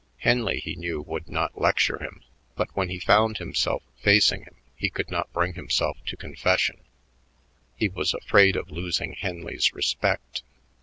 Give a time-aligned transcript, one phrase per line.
[0.17, 2.23] Henley, he knew, would not lecture him,
[2.55, 6.79] but when he found himself facing him, he could not bring himself to confession;
[7.75, 10.41] he was afraid of losing Henley's respect.